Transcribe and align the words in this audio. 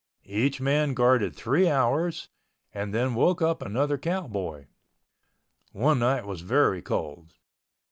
Each 0.25 0.59
man 0.59 0.95
guarded 0.95 1.35
three 1.35 1.69
hours 1.69 2.29
and 2.73 2.91
then 2.91 3.13
woke 3.13 3.39
up 3.39 3.61
another 3.61 3.99
cowboy. 3.99 4.65
One 5.73 5.99
night 5.99 6.25
was 6.25 6.41
very 6.41 6.81
cold. 6.81 7.35